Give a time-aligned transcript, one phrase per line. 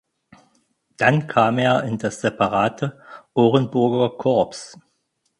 [0.97, 2.99] Dann kam er in das separate
[3.35, 4.75] Orenburger Korps.